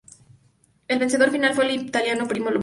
[0.87, 2.59] El vencedor final fue el italiano Primo Volpi.